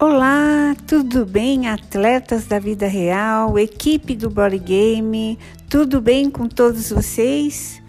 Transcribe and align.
Olá, 0.00 0.76
tudo 0.86 1.26
bem, 1.26 1.68
atletas 1.68 2.46
da 2.46 2.60
vida 2.60 2.86
real, 2.86 3.58
equipe 3.58 4.14
do 4.14 4.30
Body 4.30 4.60
Game, 4.60 5.36
tudo 5.68 6.00
bem 6.00 6.30
com 6.30 6.46
todos 6.46 6.90
vocês? 6.90 7.82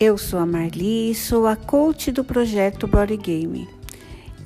Eu 0.00 0.16
sou 0.16 0.38
a 0.38 0.46
Marli, 0.46 1.14
sou 1.14 1.46
a 1.46 1.54
coach 1.54 2.10
do 2.10 2.24
projeto 2.24 2.86
Body 2.86 3.18
Game. 3.18 3.68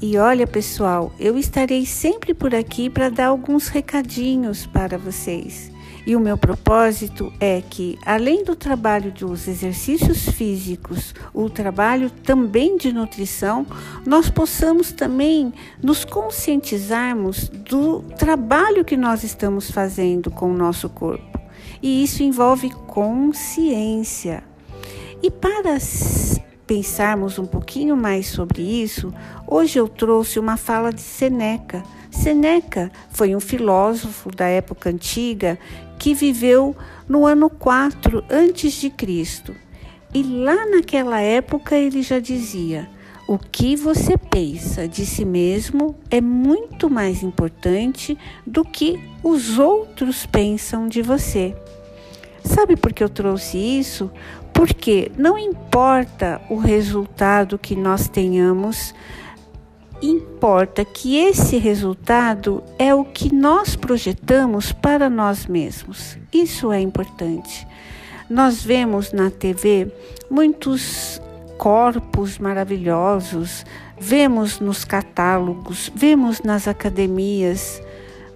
E 0.01 0.19
olha, 0.19 0.47
pessoal, 0.47 1.11
eu 1.19 1.39
estarei 1.39 1.87
sempre 1.87 2.35
por 2.35 2.55
aqui 2.55 2.91
para 2.91 3.09
dar 3.09 3.29
alguns 3.29 3.69
recadinhos 3.69 4.67
para 4.67 4.99
vocês. 4.99 5.73
E 6.07 6.15
o 6.15 6.21
meu 6.21 6.37
propósito 6.37 7.33
é 7.41 7.63
que, 7.63 7.99
além 8.05 8.45
do 8.45 8.55
trabalho 8.55 9.11
dos 9.11 9.49
exercícios 9.49 10.29
físicos, 10.29 11.15
o 11.33 11.49
trabalho 11.49 12.11
também 12.11 12.77
de 12.77 12.93
nutrição, 12.93 13.67
nós 14.07 14.29
possamos 14.29 14.93
também 14.93 15.53
nos 15.83 16.05
conscientizarmos 16.05 17.49
do 17.49 18.03
trabalho 18.19 18.85
que 18.85 18.97
nós 18.97 19.25
estamos 19.25 19.71
fazendo 19.71 20.31
com 20.31 20.53
o 20.53 20.57
nosso 20.57 20.89
corpo. 20.91 21.41
E 21.83 22.05
isso 22.05 22.23
envolve 22.23 22.71
consciência. 22.87 24.45
E 25.23 25.31
para 25.31 25.79
pensarmos 26.67 27.39
um 27.39 27.47
pouquinho 27.47 27.97
mais 27.97 28.27
sobre 28.27 28.63
isso, 28.63 29.13
hoje 29.47 29.79
eu 29.79 29.89
trouxe 29.89 30.39
uma 30.39 30.57
fala 30.57 30.93
de 30.93 31.01
Seneca. 31.01 31.83
Seneca 32.11 32.91
foi 33.11 33.37
um 33.37 33.41
filósofo 33.41 34.35
da 34.35 34.47
época 34.47 34.91
antiga 34.91 35.59
que 35.99 36.13
viveu 36.13 36.75
no 37.09 37.25
ano 37.25 37.49
4 37.49 38.25
antes 38.29 38.73
de 38.73 38.91
Cristo. 38.91 39.55
E 40.13 40.23
lá 40.23 40.67
naquela 40.67 41.21
época 41.21 41.77
ele 41.77 42.03
já 42.03 42.19
dizia: 42.19 42.89
o 43.29 43.39
que 43.39 43.77
você 43.77 44.17
pensa 44.17 44.89
de 44.89 45.05
si 45.05 45.25
mesmo 45.25 45.97
é 46.11 46.21
muito 46.21 46.89
mais 46.89 47.23
importante 47.23 48.17
do 48.47 48.65
que 48.65 49.01
os 49.23 49.59
outros 49.59 50.25
pensam 50.27 50.89
de 50.89 51.03
você. 51.03 51.55
Sabe 52.45 52.77
por 52.77 52.93
que 52.93 53.03
eu 53.03 53.09
trouxe 53.09 53.59
isso? 53.59 54.11
Porque 54.57 55.13
não 55.19 55.39
importa 55.39 56.41
o 56.49 56.57
resultado 56.57 57.59
que 57.59 57.77
nós 57.77 58.09
tenhamos, 58.09 58.95
importa 60.01 60.83
que 60.83 61.17
esse 61.17 61.59
resultado 61.59 62.63
é 62.79 62.95
o 62.95 63.05
que 63.05 63.33
nós 63.35 63.77
projetamos 63.77 64.73
para 64.73 65.11
nós 65.11 65.47
mesmos. 65.47 66.19
Isso 66.33 66.73
é 66.73 66.81
importante. 66.81 67.69
Nós 68.29 68.65
vemos 68.65 69.13
na 69.13 69.31
TV 69.31 69.93
muitos 70.31 71.21
corpos 71.59 72.39
maravilhosos, 72.39 73.65
vemos 73.99 74.59
nos 74.59 74.85
catálogos, 74.85 75.93
vemos 75.95 76.41
nas 76.43 76.67
academias, 76.67 77.81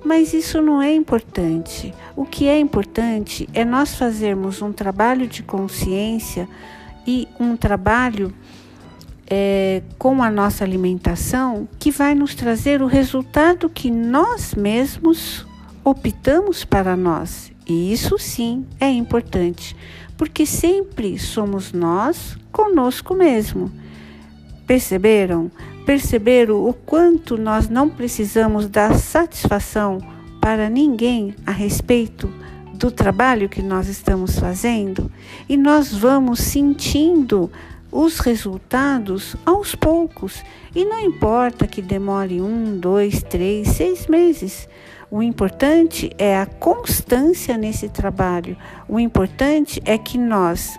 mas 0.04 0.32
isso 0.32 0.60
não 0.60 0.80
é 0.80 0.94
importante. 0.94 1.94
O 2.16 2.24
que 2.24 2.48
é 2.48 2.58
importante 2.58 3.48
é 3.52 3.64
nós 3.64 3.94
fazermos 3.94 4.62
um 4.62 4.72
trabalho 4.72 5.26
de 5.26 5.42
consciência 5.42 6.48
e 7.06 7.28
um 7.38 7.56
trabalho 7.56 8.32
é, 9.28 9.82
com 9.96 10.22
a 10.22 10.30
nossa 10.30 10.64
alimentação 10.64 11.68
que 11.78 11.90
vai 11.90 12.14
nos 12.14 12.34
trazer 12.34 12.82
o 12.82 12.86
resultado 12.86 13.70
que 13.70 13.90
nós 13.90 14.54
mesmos 14.54 15.46
optamos 15.84 16.64
para 16.64 16.96
nós. 16.96 17.52
E 17.66 17.92
isso 17.92 18.18
sim 18.18 18.66
é 18.80 18.90
importante, 18.90 19.76
porque 20.16 20.44
sempre 20.44 21.18
somos 21.18 21.72
nós 21.72 22.36
conosco 22.50 23.14
mesmo. 23.14 23.70
Perceberam? 24.66 25.50
Perceberam 25.90 26.68
o 26.68 26.72
quanto 26.72 27.36
nós 27.36 27.68
não 27.68 27.88
precisamos 27.88 28.68
dar 28.68 28.94
satisfação 28.94 29.98
para 30.40 30.70
ninguém 30.70 31.34
a 31.44 31.50
respeito 31.50 32.32
do 32.72 32.92
trabalho 32.92 33.48
que 33.48 33.60
nós 33.60 33.88
estamos 33.88 34.38
fazendo? 34.38 35.10
E 35.48 35.56
nós 35.56 35.92
vamos 35.92 36.38
sentindo 36.38 37.50
os 37.90 38.20
resultados 38.20 39.34
aos 39.44 39.74
poucos. 39.74 40.44
E 40.76 40.84
não 40.84 41.00
importa 41.00 41.66
que 41.66 41.82
demore 41.82 42.40
um, 42.40 42.78
dois, 42.78 43.20
três, 43.24 43.70
seis 43.70 44.06
meses. 44.06 44.68
O 45.10 45.20
importante 45.20 46.12
é 46.16 46.38
a 46.38 46.46
constância 46.46 47.56
nesse 47.56 47.88
trabalho. 47.88 48.56
O 48.88 49.00
importante 49.00 49.82
é 49.84 49.98
que 49.98 50.16
nós 50.16 50.78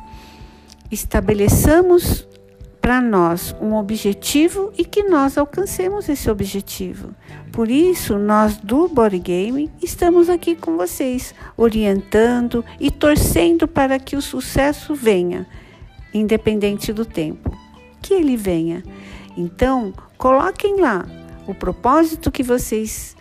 estabeleçamos 0.89 2.30
para 2.81 2.99
nós 2.99 3.55
um 3.61 3.75
objetivo 3.75 4.73
e 4.75 4.83
que 4.83 5.03
nós 5.03 5.37
alcancemos 5.37 6.09
esse 6.09 6.29
objetivo. 6.31 7.13
Por 7.51 7.69
isso, 7.69 8.17
nós 8.17 8.57
do 8.57 8.87
Body 8.87 9.19
Game 9.19 9.71
estamos 9.81 10.29
aqui 10.29 10.55
com 10.55 10.75
vocês, 10.75 11.35
orientando 11.55 12.65
e 12.79 12.89
torcendo 12.89 13.67
para 13.67 13.99
que 13.99 14.15
o 14.15 14.21
sucesso 14.21 14.95
venha, 14.95 15.45
independente 16.11 16.91
do 16.91 17.05
tempo, 17.05 17.55
que 18.01 18.15
ele 18.15 18.35
venha. 18.35 18.83
Então, 19.37 19.93
coloquem 20.17 20.79
lá 20.79 21.05
o 21.47 21.53
propósito 21.53 22.31
que 22.31 22.41
vocês 22.41 23.15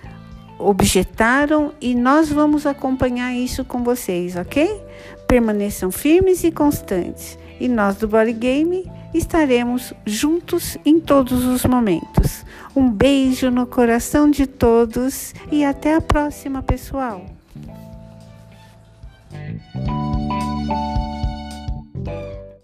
objetaram 0.58 1.72
e 1.80 1.94
nós 1.94 2.30
vamos 2.30 2.64
acompanhar 2.66 3.34
isso 3.34 3.64
com 3.64 3.84
vocês, 3.84 4.36
ok? 4.36 4.80
Permaneçam 5.26 5.90
firmes 5.90 6.44
e 6.44 6.50
constantes. 6.50 7.38
E 7.58 7.68
nós 7.68 7.96
do 7.96 8.08
Body 8.08 8.32
Game 8.32 8.90
estaremos 9.12 9.92
juntos 10.04 10.76
em 10.84 11.00
todos 11.00 11.44
os 11.44 11.64
momentos. 11.64 12.44
Um 12.74 12.90
beijo 12.90 13.50
no 13.50 13.66
coração 13.66 14.30
de 14.30 14.46
todos 14.46 15.34
e 15.50 15.64
até 15.64 15.94
a 15.94 16.00
próxima, 16.00 16.62
pessoal! 16.62 17.39